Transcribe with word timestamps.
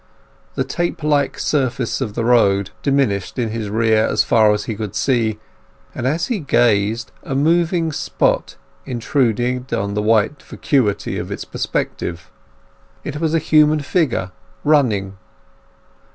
The 0.55 0.63
tape 0.63 1.03
like 1.03 1.37
surface 1.37 2.01
of 2.01 2.15
the 2.15 2.25
road 2.25 2.71
diminished 2.81 3.37
in 3.37 3.49
his 3.49 3.69
rear 3.69 4.03
as 4.03 4.23
far 4.23 4.51
as 4.51 4.63
he 4.63 4.73
could 4.73 4.95
see, 4.95 5.37
and 5.93 6.07
as 6.07 6.25
he 6.25 6.39
gazed 6.39 7.11
a 7.21 7.35
moving 7.35 7.91
spot 7.91 8.55
intruded 8.83 9.71
on 9.71 9.93
the 9.93 10.01
white 10.01 10.41
vacuity 10.41 11.19
of 11.19 11.31
its 11.31 11.45
perspective. 11.45 12.31
It 13.03 13.19
was 13.19 13.35
a 13.35 13.37
human 13.37 13.81
figure 13.81 14.31
running. 14.63 15.17